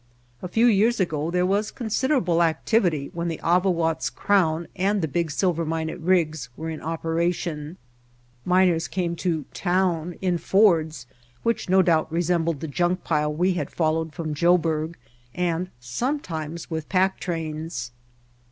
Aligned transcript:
A 0.41 0.47
few 0.47 0.65
years 0.65 0.99
ago 0.99 1.29
there 1.29 1.45
was 1.45 1.69
considerable 1.69 2.41
activity 2.41 3.11
when 3.13 3.27
the 3.27 3.39
Avawatz 3.43 4.09
Crown 4.09 4.67
and 4.75 4.99
the 4.99 5.07
big 5.07 5.29
silver 5.29 5.63
mine 5.63 5.91
at 5.91 5.99
Riggs 5.99 6.49
were 6.57 6.71
in 6.71 6.81
opera 6.81 7.31
tion. 7.31 7.77
Miners 8.43 8.87
came 8.87 9.15
to 9.17 9.45
"town" 9.53 10.15
in 10.19 10.39
Fords 10.39 11.05
which 11.43 11.67
White 11.67 11.69
Heart 11.69 11.69
of 11.69 11.69
Mojave 11.69 11.71
no 11.71 11.81
doubt 12.03 12.11
resembled 12.11 12.59
the 12.61 12.67
junk 12.67 13.03
pile 13.03 13.31
we 13.31 13.53
had 13.53 13.69
fol 13.69 13.93
lowed 13.93 14.11
from 14.15 14.33
Joburg, 14.33 14.95
and 15.35 15.69
sometimes 15.79 16.71
with 16.71 16.89
pack 16.89 17.19
trains. 17.19 17.91